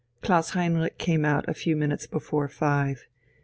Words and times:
Klaus 0.23 0.55
Heinrich 0.55 0.97
came 0.97 1.23
out 1.25 1.47
a 1.47 1.53
few 1.53 1.75
minutes 1.75 2.07
before 2.07 2.47
five. 2.47 3.05